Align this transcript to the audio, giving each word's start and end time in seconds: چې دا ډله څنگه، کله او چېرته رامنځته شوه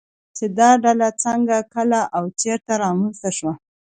چې 0.37 0.45
دا 0.57 0.69
ډله 0.83 1.09
څنگه، 1.23 1.57
کله 1.73 1.99
او 2.17 2.23
چېرته 2.41 2.71
رامنځته 2.83 3.29
شوه 3.37 3.53